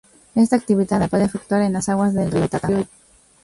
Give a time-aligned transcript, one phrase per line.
[0.33, 2.87] Esta actividad la puede efectuar en las aguas del Río Itata.